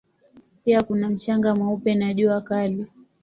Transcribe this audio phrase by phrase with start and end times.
[0.63, 2.87] Pia kuna mchanga mweupe na jua kali.